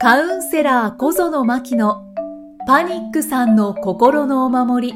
[0.00, 2.04] カウンセラー小園真希の
[2.68, 4.94] パニックさんの心のお守り。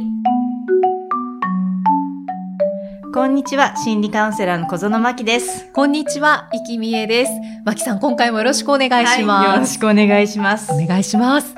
[3.13, 5.69] こんにちは、心理カウンセラーの小園真希です。
[5.73, 7.33] こんにちは、生きみえです。
[7.65, 9.47] 真希さん、今回もよろしくお願いします。
[9.49, 10.73] はい、よろしくお願いします。
[10.73, 11.53] お願いします。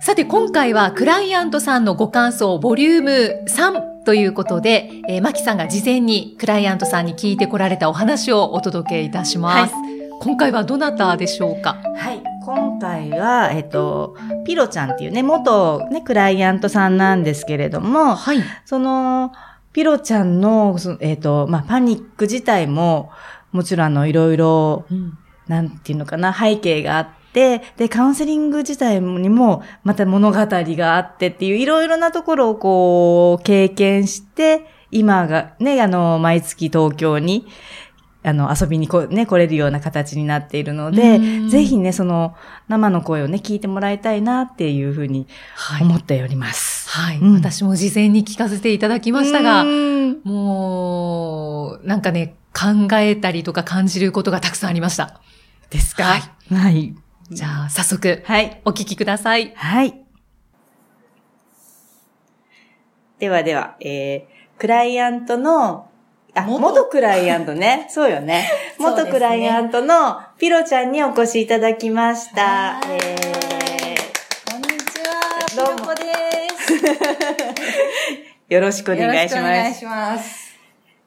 [0.00, 9.74] さて、今回はクライアントさんのご感想ボリューム3ということで、えー、マキさんが事前にクライアントさんに聞いてこられたお話をお届けいたします。
[9.74, 9.82] はい、
[10.22, 11.76] 今回はどなたでしょうか？
[11.94, 12.35] はい。
[12.46, 18.38] 今回は、えっと、ピロちゃんっていうね、元ね、クライアントさんなんですけれども、はい。
[18.64, 19.32] その、
[19.72, 23.10] ピロちゃんの、えっと、まあ、パニック自体も、
[23.50, 37.48] もちろんあの、いろいろ、うん、なんていうのかな、背景があって、で、カウンセリング自体にも、また物語があってっていう、いろいろなところをこう、経験して、今が、ね、あの、毎月東京に、
[38.26, 42.34] あの、遊びにこ、ね、来れるような形になっているので、ぜひね、その、
[42.66, 45.28] 生の声をね、聞いてもらいたいなっていうふうに
[45.80, 46.90] 思っております。
[46.90, 47.18] はい。
[47.18, 49.64] はいうん、私も事前に聞かせていただきましたが、
[50.24, 55.20] もう、なんかね、考えたりとか感じることがたくさんありました。
[55.70, 56.02] ですか？
[56.04, 56.22] はい。
[56.54, 56.96] はい。
[57.30, 58.60] じゃあ、早速、はい。
[58.64, 59.52] お聞きください。
[59.54, 60.02] はい。
[63.20, 65.90] ではでは、えー、クライアントの、
[66.36, 67.86] あ、元元クライアントね。
[67.90, 68.46] そうよね。
[68.78, 72.78] 元クライアントのピロちゃんにお越しいただきました。
[72.90, 76.02] えー、こんにちは、ピロコで
[76.58, 76.74] す。
[78.52, 79.38] よろしくお願いします。
[79.38, 80.54] よろしくお願いします。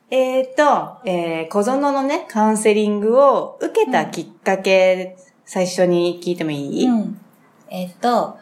[0.09, 7.21] えっ、ー、と、えー、小園のね、カウンセリングを受けたきっかけ、うん、最初に聞いてもいい、うん、
[7.69, 8.39] えっ、ー、と、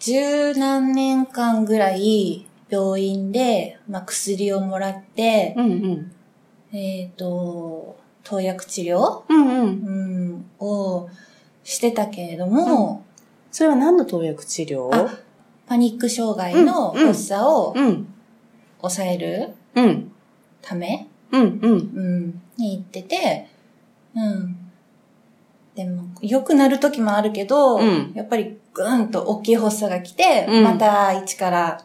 [0.00, 6.12] 十何年間ぐらい、病院で、まあ、薬をもらって、うんうん、
[6.72, 9.58] えっ、ー、と、投薬治療、うんうん。
[9.58, 9.64] う
[10.36, 11.08] ん、を
[11.62, 12.98] してたけれども、うん、
[13.52, 14.90] それは何の投薬治療？
[15.66, 17.74] パニック障害の発作を
[18.80, 19.54] 抑える
[20.60, 21.58] ため、うんうん。
[21.60, 23.48] うん、に行ってて、
[24.14, 24.56] うん。
[25.74, 31.84] でも、良くなる時もあるけど、うん、やっぱりぐーんと大きい発作が来て、うん、また一から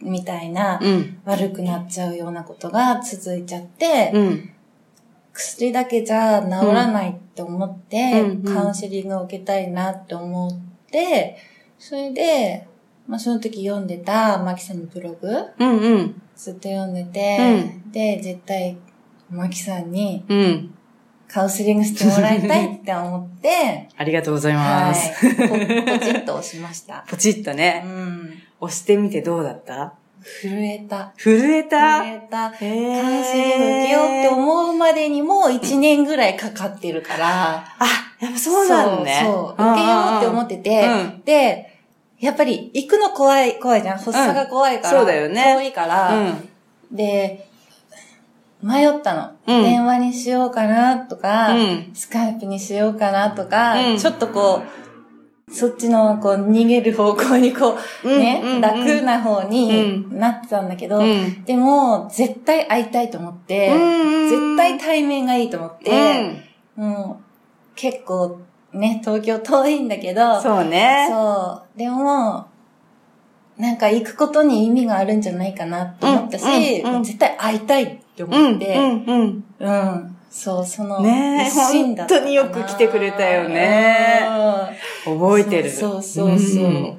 [0.00, 4.50] みたいな、うん、悪くなっちゃうようなことが続いちゃって、うん、
[5.32, 11.36] 薬だけじゃ治らないって思って、うん、カウンセリングを受けたいなって思って、
[11.78, 12.66] それで、
[13.06, 15.28] まあ、その時読んでたマキさんのブログ、
[15.58, 18.76] うんうん、ずっと読んでて、で、絶対
[19.30, 20.74] マキさんに、うん、
[21.26, 25.26] カウンセリングしてもらいたいって思って、 ありがとうございます。
[25.26, 25.58] はい、ポポ
[25.98, 27.04] チッと押しました。
[27.08, 27.82] ポチッとね。
[27.86, 29.94] うん押してみてどうだった？
[30.22, 31.12] 震えた。
[31.16, 32.00] 震えた？
[32.00, 32.50] 震えた。
[32.50, 37.56] カウンセリング受けようって思うまでにも1年ぐらいかかってるから。
[37.56, 37.64] あ、
[38.20, 39.20] やっぱそうなんね。
[39.24, 39.72] そうそう。
[39.72, 41.80] 受けようって思ってて、うん、で、
[42.20, 43.98] やっぱり行くの怖い、怖いじゃん。
[43.98, 45.00] 発作が怖いから。
[45.00, 45.54] うん、そうだよね。
[45.56, 46.14] 遠いから。
[46.14, 46.48] うん、
[46.92, 47.48] で、
[48.62, 49.64] 迷ったの、うん。
[49.64, 54.81] 電話にしようかなとか、うん、スカイプにしようかなとか、ちょっとこう、
[55.52, 66.42] そっちのこう逃げる方向にこう、ね、うんうんうん、楽な方になってたんだけど、うん、でも絶対会いたいと思って、うん、絶対対面がいいと思って、
[66.76, 67.24] もう
[67.74, 68.40] 結構
[68.72, 71.06] ね、東京遠いんだけど、そうね。
[71.10, 71.78] そう。
[71.78, 72.46] でも、
[73.58, 80.16] なんか行くことに意味があるんじゃないかなと思ったし、うんうんうん、絶対会いたいって思って、うん、うん、うん。
[80.32, 84.26] そう、その、ね本当によく来てくれたよね。
[85.04, 85.70] 覚えてる。
[85.70, 86.64] そうそうそう。
[86.64, 86.68] う。
[86.68, 86.98] ん、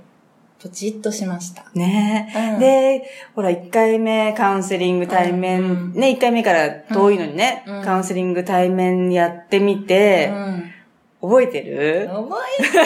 [0.61, 1.65] ポチッとしました。
[1.73, 10.31] ね、うん、で、ほら、1回目カウンセリング対面、うん、ね、1回目から遠いのにね、カウンセリング対面やってみて、
[11.19, 12.07] 覚えてる？
[12.13, 12.85] 覚えてるよ。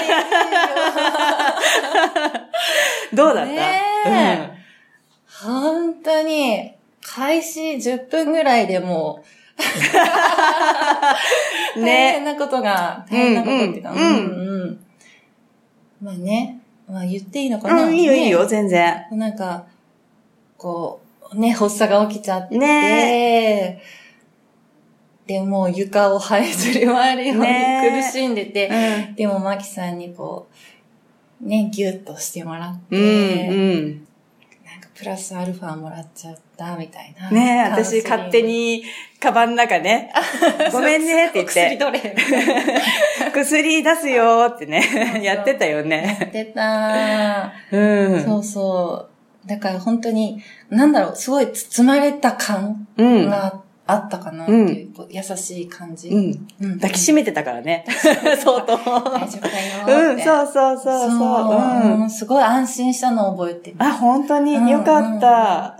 [3.14, 4.52] どうだった、ね
[5.44, 6.72] 本当に、
[7.02, 9.37] 開始10分ぐらいでもう、
[11.78, 14.00] 大変なことが、大変なことっていうか、うん。
[14.00, 14.04] う
[14.66, 14.80] ん。
[16.02, 19.06] まあね、まあ言っていいのかな、うん、いいよいいよ、全然。
[19.12, 19.66] なんか、
[20.58, 21.02] こ
[21.34, 23.82] う、ね、発作が起きちゃって、ね。
[25.26, 27.50] で、もう床を這いずり回るように苦
[28.12, 30.48] しんでて、ね、でもマキさんにこ
[31.42, 34.07] う、ね、ギュッとしてもらって、うんうん、
[34.98, 37.30] プラスアルファもらっちゃったみたいな。
[37.30, 38.84] ね私勝手に
[39.20, 40.12] カバンの中ね、
[40.74, 41.78] ごめんねって言って。
[41.78, 42.16] 薬どれ
[43.32, 46.18] 薬出すよってね、やってたよね。
[46.20, 47.54] やってた。
[47.72, 48.24] うん。
[48.24, 49.08] そうそ
[49.46, 49.48] う。
[49.48, 50.42] だから本当に、
[50.72, 53.62] なんだろう、すごい包まれた感があっ
[54.10, 56.10] たかなっていう、こう優しい感じ。
[56.10, 56.48] うん。
[56.62, 57.86] うん抱きしめてたからね。
[58.44, 58.78] 相当。
[58.78, 60.12] 大丈夫だよ。
[60.12, 62.02] うん、そうそうそうそう。
[62.02, 62.10] うん。
[62.10, 63.78] すごい安心したのを覚えてる。
[63.80, 64.54] あ、本当に？
[64.70, 65.78] よかった。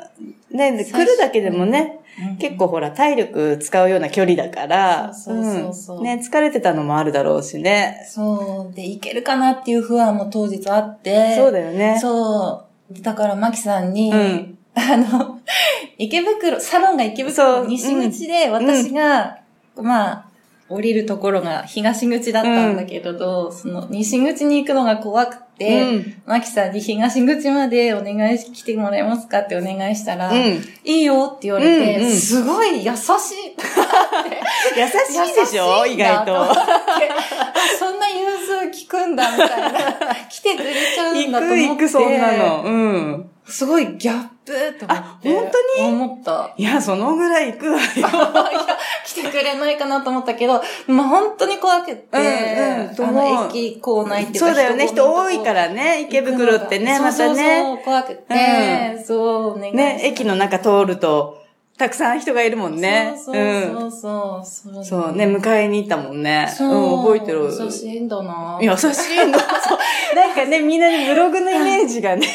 [0.52, 2.00] ね、で来るだけでもね、
[2.32, 8.08] うん結構ほら、体力使うような距離だから、そうそうそうそうんね、疲れてたのもあるだろうしね。
[8.10, 8.76] そう。
[8.76, 11.36] で、いけるかなっていう不安も当日あって。
[11.36, 12.00] そうだよね。
[12.02, 13.02] そう。
[13.02, 14.57] だから、マキさんに、うん
[14.94, 15.40] あの、
[15.98, 19.40] 池袋、サロンが池袋の西口で、私が、
[19.76, 20.28] まあ、
[20.70, 30.64] 降りるところが東口だったんだけれど、その西口に行くのが怖くて、うんマキさんに東口までお願いし、来てもらえますかってお願いしたら、うん。
[30.84, 33.08] いいよって言われて、うんうんすごい優しい。
[34.78, 34.88] 優
[35.26, 36.54] しいでしょ意外と。
[37.80, 40.16] そんな融通聞くんだ、みたいな。
[40.30, 41.64] 来てくれちゃうんだと思って。
[41.64, 42.64] 行く行く、そんなの。
[42.64, 43.30] うん。
[43.48, 45.00] すごいギャップと思って。
[45.00, 45.88] あ本当に？
[45.90, 46.54] 思った。
[46.58, 47.80] いや、そのぐらい行くわよ。
[47.98, 48.10] いや、
[49.06, 54.48] 来てくれないかなと思ったけど、まあ本当に怖くて、うんの、駅構内っていうか。
[54.48, 57.64] そうだよね、人多いからね、池袋ってね、またそうそうね。
[57.64, 61.44] そう、怖くて、そう、お願いね、駅の中通ると、
[61.78, 63.14] たくさん人がいるもんね。
[63.24, 64.78] そうそうそうそう。
[64.78, 64.86] うん。
[64.86, 66.52] そうね、迎えに行ったもんね。
[66.52, 67.44] そううん、覚えてる？
[67.44, 68.94] 優しいんだな優しいの。
[68.96, 72.28] そうなんかね、みんなにブログのイメージがね、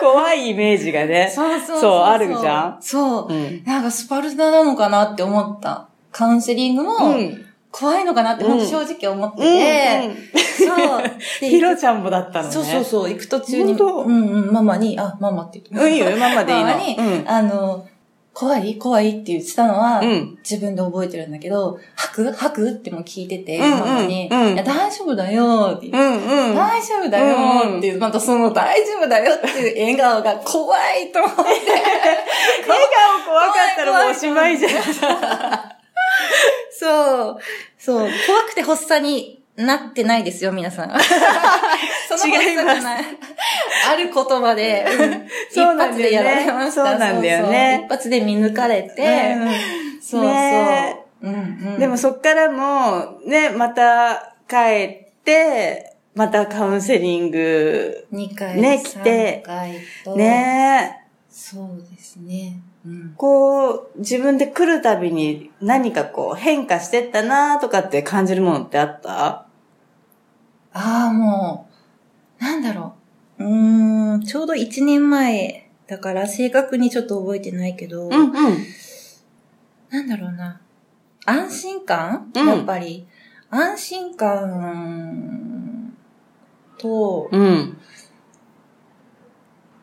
[0.00, 1.30] 怖いイメージがね。
[1.32, 2.78] そうそうそうあるじゃん？
[2.80, 3.32] そう。
[3.32, 3.62] うん。
[3.64, 5.88] なんかスパルタなのかなって思った。
[6.10, 7.46] カウンセリングもうん。
[7.72, 11.02] 怖いのかなって、うんほんと正直思ってうんて、そう。
[11.40, 12.52] でひろちゃんもだったのね。
[12.52, 13.94] そうそうそう、行く途中に、本当？
[14.02, 16.66] うんうん、ママに、あ、ママって言ってうん、いいよ、ママでいいの。
[16.66, 17.28] ママに、うん。
[17.28, 17.86] あの、
[18.32, 18.78] 怖い？
[18.78, 19.10] 怖い？
[19.10, 22.32] って言ってたのは、うん自分で覚えてるんだけど、吐く？
[22.32, 26.54] 吐くっても聞いてて、うんうんママに、うんいや、大丈夫だよってうんうん。
[26.54, 31.42] 大丈夫だよってまたその大丈夫だよっていう笑顔が怖いと思って。
[31.42, 31.52] 笑
[32.66, 34.72] 顔怖かったらもうおしまいじゃん。
[36.72, 37.38] そう。
[37.78, 37.98] そう。
[37.98, 38.08] 怖
[38.48, 40.90] くて発作になってないですよ、皆さん。
[42.08, 43.04] その発作じゃない。
[43.90, 44.84] ある言葉で、
[45.50, 46.72] 一発でやられました。
[46.72, 47.82] そうなんだよね。
[47.86, 49.36] 一発で見抜かれて、
[50.00, 50.30] そうそう。
[50.30, 50.96] ね。
[51.22, 51.36] うんう
[51.76, 59.72] ん、でもそっからも、ね、また帰って、またカウンセリング、2回、ね来て3回
[60.04, 61.06] と、ね。
[61.30, 62.54] そうですね。
[62.84, 69.46] うん、こう、自分で来るたびに何かこう変化してったなとかって感じるものってあった？
[70.72, 71.68] ああ、も
[72.40, 72.94] う、なんだろ
[73.38, 73.44] う。
[73.44, 78.32] うーん、ちょうど1年前だから正確にちょっと覚えてないけど、うんうん。
[79.90, 80.60] なんだろうな。
[81.26, 83.06] 安心感、うんやっぱり。
[83.50, 85.96] 安心感
[86.78, 87.76] と、うん。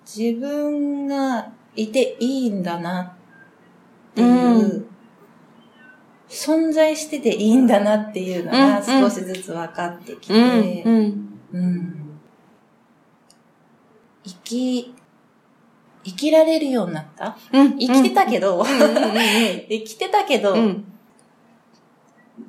[0.05, 3.01] 自分がいていいんだな
[4.11, 4.87] っていう、うん
[6.29, 10.33] 存在してていいんだなっていうのが少しずつ分かってきて、
[10.83, 11.29] うん。
[14.25, 14.93] 生き、
[16.03, 17.37] 生きられるようになった？
[17.53, 17.77] うん。
[17.77, 20.83] 生きてたけど、生きてたけど、うん。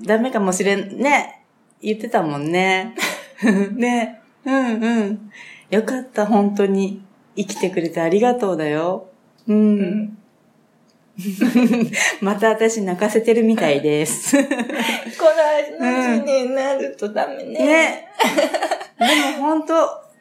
[0.02, 1.44] ダメかもしれん、ね。
[1.80, 2.94] 言ってたもんね。
[3.76, 4.20] ね。
[4.44, 5.30] うんうん。
[5.70, 7.02] よかった、本当に。
[7.36, 9.06] 生きてくれてありがとうだよ。
[9.46, 9.52] う。
[9.52, 10.18] うんん
[12.20, 14.36] また私泣かせてるみたいです。
[14.36, 14.44] ね。
[15.18, 15.24] こ
[15.80, 18.08] の話になるとダメね。
[18.98, 19.04] で
[19.38, 19.74] も本当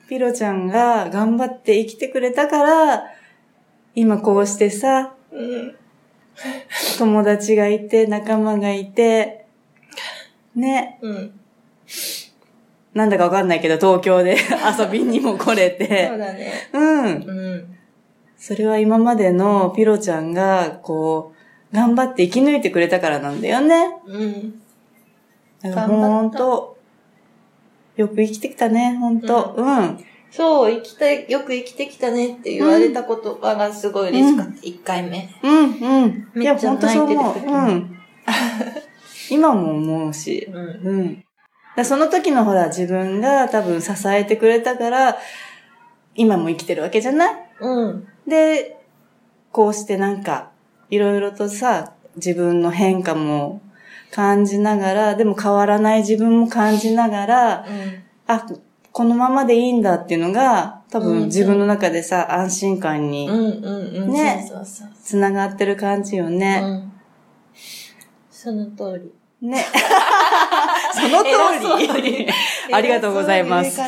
[0.10, 3.04] ピロちゃんが頑張って生きてくれたから、
[3.94, 5.76] 今こうしてさ、うん
[6.98, 9.46] 友達がいて、仲間がいて、
[10.56, 11.00] ね。
[11.02, 11.40] うん。
[12.94, 14.38] なんだかわかんないけど、東京で
[14.80, 16.10] 遊びにも来れそうて。
[16.10, 16.70] だね。
[16.74, 17.06] うん。
[17.06, 17.77] うん。
[18.38, 21.34] それは今までのピロちゃんが、こ
[21.72, 23.98] う、頑張って生き抜いてくれたからなんだよね。
[24.06, 24.62] うん。
[25.62, 26.78] だからほんと、
[27.96, 29.56] よく生きてきたね、ほんと。
[29.58, 30.00] うん。
[30.30, 34.54] そう、生きたい、よく生きてきたねって言われた言葉がすごい嬉しかった。
[34.62, 35.30] 一、回目。
[35.44, 36.42] うん、うん。
[36.42, 37.16] いや、めっちゃほんとそう思う。
[37.16, 37.98] 泣いてる時うん。
[39.32, 40.48] 今も思うし。
[40.52, 40.88] うん。
[41.78, 41.84] うん。
[41.84, 45.18] その時のほら、自分が多分支えてくれたから、
[46.16, 47.36] 今も生きてるわけじゃない？
[47.62, 48.08] うん。
[48.28, 48.78] で、
[49.52, 50.52] こうしてなんか、
[50.90, 53.62] いろいろとさ、自分の変化も
[54.12, 57.66] 感じながら、でも変わらない自分も感じながら、
[58.28, 58.46] あ、
[58.92, 63.12] このままでいいんだっていうのが、多うん分自分の中でさ、安心感うん。
[63.12, 64.14] にうんうんうん。
[64.14, 64.50] ね。
[65.04, 66.62] つながってる感じよね。
[66.64, 66.92] うん。
[68.32, 69.48] その通り。
[69.48, 69.64] ね。
[70.94, 72.28] その通り。
[72.72, 73.80] ありがとうございます。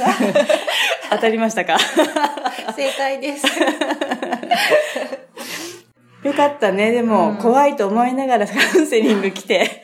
[1.12, 1.78] 当たりましたか？
[2.76, 3.46] 正解です。
[6.24, 6.92] よかったね。
[6.92, 9.84] でも、うん怖いと思いながらカウンセリング来て、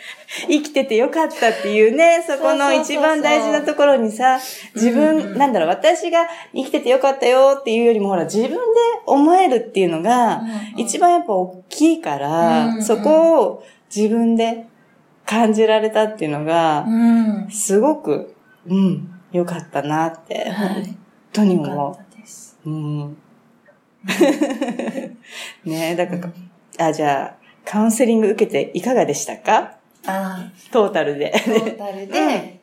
[0.50, 4.38] 生きててよかったっていうね、そこの一番大事なところにさ、
[4.76, 8.58] 自分、うんうんなんだろう、私が生きててよかったよっていうよりも、ほら、自分で
[9.06, 10.42] 思えるっていうのが、
[10.76, 13.64] 一番やっぱ大きいから、うんうんそこを
[13.96, 14.66] 自分で
[15.26, 17.48] 感じられたっていうのがう、ん。
[17.50, 18.36] すごく、
[18.68, 20.96] うん、よかったなって、本はい。
[21.36, 22.58] 当によか思ったです。
[22.66, 22.70] う。
[22.70, 23.18] うん。
[25.66, 26.16] ねだか
[26.78, 29.78] ら、あ、じゃあ、カウンセリング受けていかがでしたか？
[30.08, 31.34] あトータルで。
[31.36, 32.60] あ、トータルで、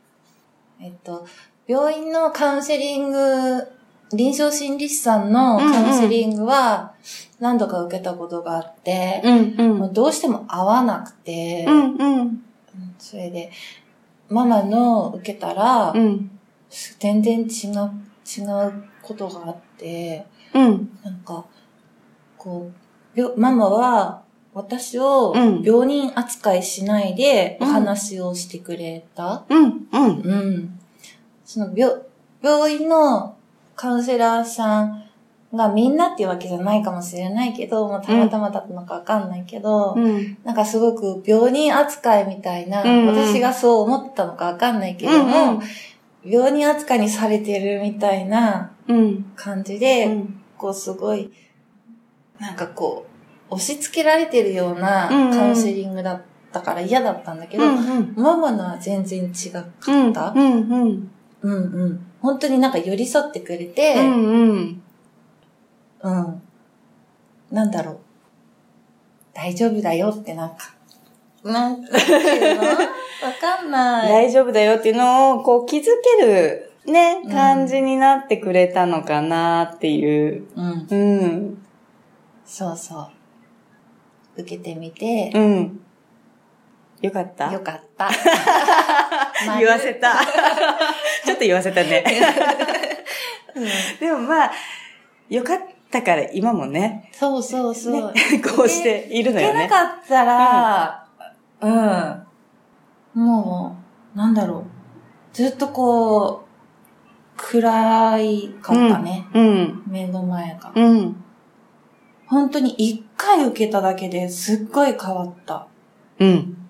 [0.81, 1.27] えっと、
[1.67, 3.69] 病院のカウンセリング、
[4.13, 6.93] 臨床心理士さんのカウンセリングは
[7.41, 9.75] 何度か受けたことがあって、うん、う。
[9.75, 12.45] もうんどうしても合わなくて、うん、うん。
[12.99, 13.51] それで、
[14.29, 16.31] ママの受けたら、うん。
[17.01, 17.91] 全然違う、
[18.27, 20.99] 違うことがあって、うん。
[21.03, 21.45] なんか、
[22.37, 22.71] こ
[23.17, 24.23] う、病ママは
[24.55, 29.45] 私をうん病人扱いしないでおうん話をしてくれた。
[29.49, 29.89] うん。
[29.93, 30.07] うん。
[30.21, 30.79] うん。
[31.45, 31.97] その病、
[32.43, 33.37] 病院の
[33.77, 35.05] カウンセラーさん
[35.55, 40.39] がみんなっていうわけじゃないかもしれないけど、もうたまたまだったのかわかんないけど、うん。
[40.45, 45.63] なんかすごく病人扱いみたいな、うんうん私がそう思ったのかわかんないけども、
[46.25, 49.33] 病人扱いにされてるみたいなうん。
[49.37, 50.41] 感じで、うん。
[50.57, 51.33] こうすごい、
[52.39, 53.07] なんかこ
[53.51, 58.15] う、押し付けられてるようなうんうんカウンセリングだったから嫌だったんだけど、うん。
[58.17, 60.11] ママのは全然違かうん。
[60.11, 60.33] った。
[60.35, 60.53] うん。
[60.53, 61.11] うん。
[61.43, 62.07] うんうん。
[62.21, 64.25] 本当になんか寄り添ってくれて、うん。
[64.25, 64.83] うん。
[66.03, 66.43] うん。
[67.51, 67.99] なんだろう。
[69.35, 70.57] 大丈夫だよってなんか。
[71.45, 72.63] なんていうの？
[72.63, 72.77] わ
[73.41, 74.09] かんない。
[74.09, 75.85] 大丈夫だよっていうのを、こう気づ
[76.21, 80.47] ける、ねう、ん感じになってくれたのかなっていう。
[80.57, 80.87] うん。
[80.91, 81.63] うん。
[82.45, 83.11] そうそ
[84.37, 84.41] う。
[84.43, 85.81] 受けてみて、うん。
[87.01, 87.53] よかった？
[87.53, 88.09] よかった。
[89.59, 90.13] 言わせた。
[91.25, 92.05] ちょっと言わせたね。
[93.55, 93.65] うん
[94.01, 94.51] でもまあ、
[95.29, 95.59] よかっ
[95.91, 98.13] たから今もね、そうそうそう。
[98.13, 99.65] ねこうしているのよね。
[99.65, 101.02] 受けなかったら、うん。
[103.15, 103.77] も
[104.15, 104.65] う、なんだろう。
[105.33, 106.53] ずっとこう、
[107.37, 109.27] 暗いかったね。
[109.35, 109.83] うん。
[109.87, 110.73] 目の前が。
[110.75, 111.17] うん。
[112.27, 115.67] 本当に一回受けただけですっごい変わった
[116.19, 116.69] うん。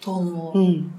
[0.00, 0.58] と思う。
[0.58, 0.92] うん。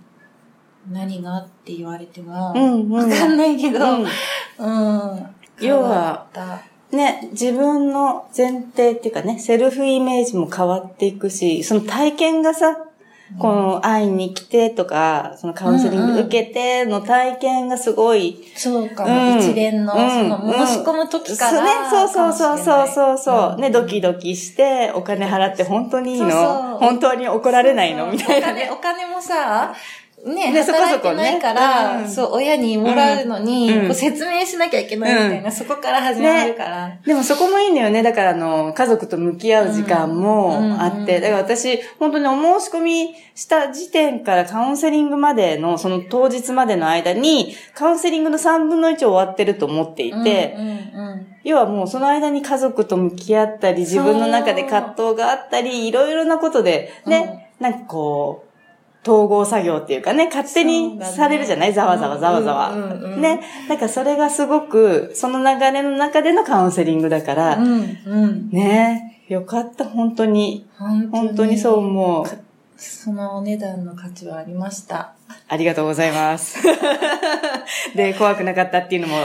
[0.92, 2.92] 何がって言われても、わうん。
[2.92, 3.10] うん。
[3.10, 5.36] かんないけど、うんうん。
[5.60, 6.28] 要は
[6.92, 12.85] ね、自分の前提っていうかね、セルフイメージも変わっていくし、その体験がさ、
[13.40, 19.40] この会いに来てとか、そのカウンセリング受けての体験がすごい、そうかうも、ん。
[19.40, 20.10] 一連の、うん。
[20.10, 23.60] その申し込む時から、そうね、そうそうそうそうそう。
[23.60, 26.78] ね、ドキドキして、お金払って本当にいいの？
[26.78, 28.12] 本当に怒られないの？
[28.12, 28.70] みたいなね。
[28.72, 29.74] お金、お金もさ、
[30.26, 32.10] ね、ね働いてないから、うん。
[32.10, 33.88] そう、親にもらうのに、うん。
[33.88, 36.98] こう説明しなきゃいけないみたいな、そこから始まるから。
[37.06, 38.02] でもそこもいいんだよね。
[38.04, 50.58] だからあの、家族と向き合う時間もあって、だから私、本当にお申し込みした時点からカウンセリングまでの、その当日までの間に、カウンセリングの3分の1終わってると思っていて、
[51.44, 57.74] 要はもうその間に家族と向き合ったり、自分の中で葛藤があったり、いろいろなことで、ね、なん。
[57.74, 58.45] かこう、
[59.06, 62.76] 統合作業っていうかね、勝手にされるじゃない、ざわざわざわざわ。
[63.18, 63.42] ね。
[63.70, 68.50] なんかそれがすごく、その流れの中でのカウンセリングだから、うん、うん。
[68.50, 70.68] ねよかった、本当に。
[70.78, 72.26] 本本当にそう思う。
[72.78, 75.14] そのお値段の価値はありました。
[75.48, 76.60] ありがとうございます。
[77.96, 79.16] で、怖くなかったっていうのも、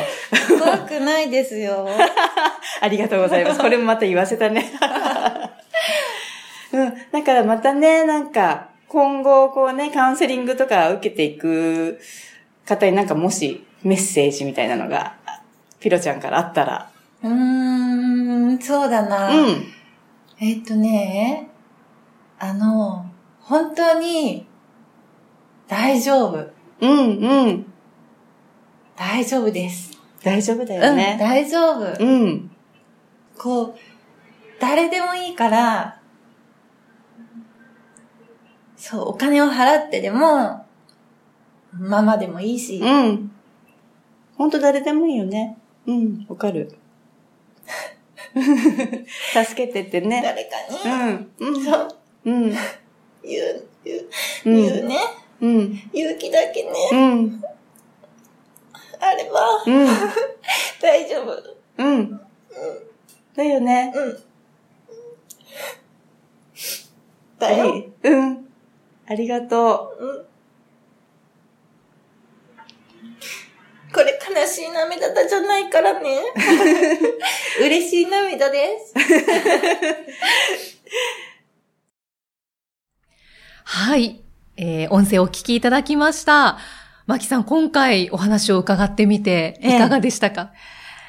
[0.59, 1.89] 怖くないですよ。
[2.81, 3.61] ありがとうございます。
[3.61, 4.73] これもまた言わせたね。
[6.73, 6.95] うん。
[7.13, 12.01] だからまたね、なんか、今後、こうね、カウンセリングとか受けていく
[12.67, 15.15] 方になんかもしメッセージみたいなのが、
[15.79, 16.91] ピロちゃんからあったら。
[17.23, 19.31] うーん、そうだな。
[19.31, 19.65] うん。
[20.41, 21.49] えっとね、
[22.41, 23.07] あの、
[23.39, 24.49] 本当に、
[25.69, 26.51] 大丈夫。
[26.81, 27.67] うん、うん。
[28.97, 29.93] 大丈夫です。
[30.25, 31.17] 大丈夫だようん、ね。
[31.21, 32.05] 大丈夫。
[32.05, 32.51] うん。
[33.39, 33.75] こう、
[34.59, 36.00] 誰でもいいから、
[38.91, 40.67] そう、お金を払ってでも、
[41.73, 43.31] ママでもいいし、うん。
[44.37, 45.57] ほんと誰でもいいよね。
[45.87, 46.75] うん、わかる。
[48.35, 50.21] 助けてってね。
[50.25, 51.55] 誰かに、うん。
[51.55, 51.65] うん。
[51.65, 51.89] そう、
[52.25, 52.51] うん。
[52.51, 54.09] 言う、言う、
[54.47, 54.99] うん言うね。
[55.41, 55.83] うん。
[55.93, 57.45] 勇気だけね、うん。
[58.99, 59.87] あれば、うん。
[60.83, 61.57] 大丈夫。
[61.79, 62.21] うん。
[63.37, 63.93] だよね。
[63.95, 64.19] うん。
[67.39, 67.71] だよ。
[67.71, 68.50] はいうん。
[69.11, 70.25] ありがとうん
[73.93, 76.21] これ悲しい涙じゃないからね。
[77.61, 78.95] 嬉しい涙です。
[83.65, 84.23] はい。
[84.57, 86.59] えー音声をお聞きいただきました。
[87.09, 90.51] マキさん、今回お話を伺ってみて、いかがでしたか、う。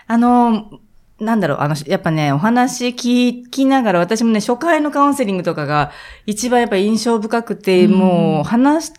[0.07, 0.79] あの、
[1.21, 5.91] なんだろう、あの、やっぱね、お話聞きながら、私もね、初回のカウンセリングとかが
[6.25, 7.91] 一番やっぱ印象深くて、うん。
[7.91, 8.93] もう話し、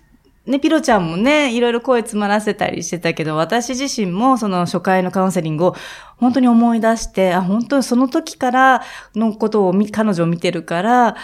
[0.46, 5.76] ね、ピロちゃんもね、いろいろ声詰まらせたりしてたけど、私自身もその初回のカウンセリングを
[6.16, 8.82] 本当に思い出して、あ、本当にその時から
[9.16, 11.16] のことを見彼女を見てるから、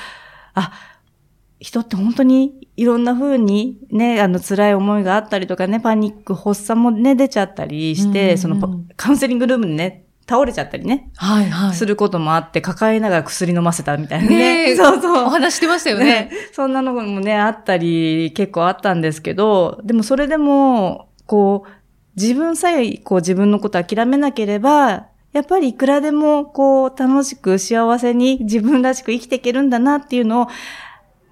[0.54, 0.72] あ、
[1.60, 11.74] 人って本当にいろんな風にね、あの辛い思いがあったりとかね、パニック、発作もね、出ちゃったりして、うんそのパカウンセリングルームにね、倒れちゃったりね、はいはい。
[11.74, 14.36] することもあって、抱えながら薬飲ませたみたいなね。
[14.36, 15.24] ねえ そうそう。
[15.24, 16.04] お話してましたよね。
[16.04, 21.68] ね、そんなのもね、あったり、結構あったんですけど、でもそれでも、こう、
[22.20, 30.48] 自分さえ、こう自分のこと諦めなければ、やっぱりいくらでも、こう、楽しく幸せに自分らしく生きていけるんだなっていうのを、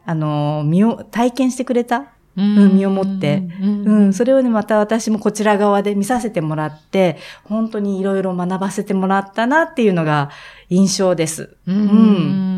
[0.04, 2.12] あの、身を、体験してくれた。
[2.36, 3.84] ううん身をもってうん。
[3.84, 10.30] うん、それをね、また私もこちら側で見させてもらって、本当にいろいろ学ばせてもらったなっていうのが
[10.68, 11.56] 印象です。
[11.66, 11.76] うん。
[11.76, 12.55] うん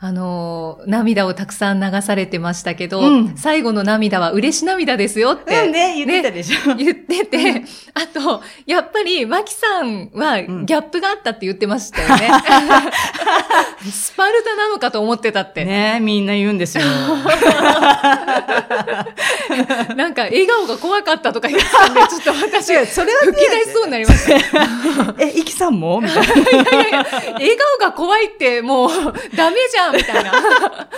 [0.00, 5.66] あの、涙をたくさん流されてましたけど、うん最後の涙は嬉し涙ですよって。
[5.66, 6.74] うんね、言ってたでしょ。
[6.78, 7.64] 言ってて、
[7.94, 12.30] あと、やっぱり、マキさんはんギャップがあったって言ってましたよね。
[13.90, 15.64] スパルタなのかと思ってたって。
[15.64, 16.84] ねみんな言うんですよ。
[19.96, 24.34] なんか、笑顔が怖かったとか言ってたんで、ちょっと私、それはね吹き出しそうになりました。
[25.18, 26.00] え、イキさんも？
[26.00, 26.34] みたいな。
[26.34, 28.90] いやいや、笑顔が怖いってもう、
[29.34, 30.32] ダメじゃんみたいな。
[30.32, 30.88] なん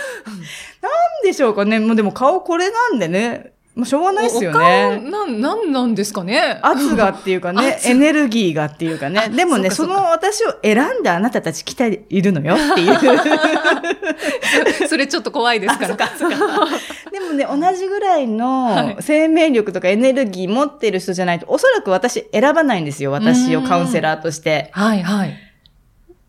[1.23, 1.79] でしょうかね。
[1.79, 3.53] もうでも顔これなんでね。
[3.75, 4.99] もうしょうがないですよね。
[5.09, 6.59] なん、なんなんですかね。
[6.61, 9.29] 圧がっていうかね、 圧エネルギーがっていうかね。
[9.29, 12.97] でもね、その私を選んであなたたち来ているのよっていう。
[14.89, 15.95] それちょっと怖いですから。
[15.95, 23.11] でもね、同じぐらいの生命力とかエネルギー持ってる人じゃないと、おそらく私選ばないんですよ。
[23.11, 24.69] 私をカウンセラーとして。
[24.73, 25.29] はいはい。
[25.29, 25.33] っ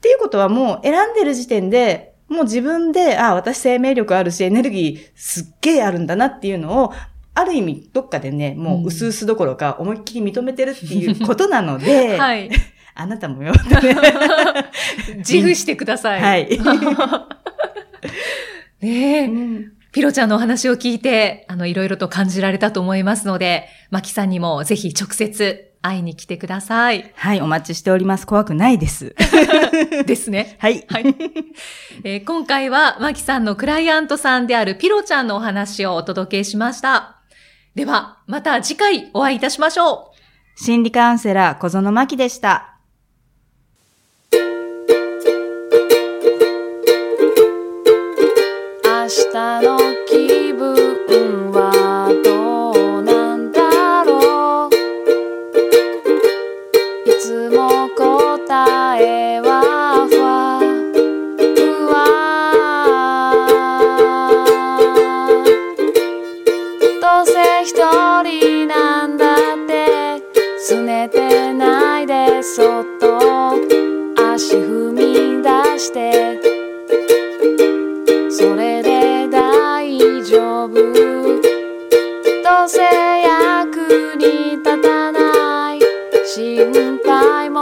[0.00, 6.92] ていうことはもう選んでる時点で、もう自分で、あ、私生命力あるし、エネルギーすっげえあるんだなっていうのを、
[7.34, 12.50] ある意味、どっかでね、もう薄々どころか、思いっきり認めてるっていうことなので、 はい。
[12.94, 13.60] あなたもよね。
[15.16, 16.20] 自負してください。
[16.20, 16.60] はい。
[18.80, 19.24] ねえ。
[19.26, 27.12] うんピロちゃんのお話を聞いて、あの、いろいろと感じられたと思いますので、マキさんにもぜひ直接会いに来てください。
[27.16, 28.26] はい、お待ちしております。
[28.26, 29.14] 怖くないです。
[30.06, 30.56] ですね。
[30.60, 30.86] はい。
[30.88, 31.04] はい。
[32.04, 37.16] えー今回は、マキさんのクライアントさんであるピロちゃんのお話をお届けしました。
[37.74, 40.62] では、また次回お会いいたしましょう。
[40.62, 42.68] 心理カウンセラー、小園真希でした。
[48.84, 49.81] 明日の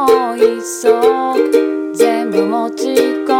[0.06, 2.86] も一足全部持ち
[3.26, 3.39] 込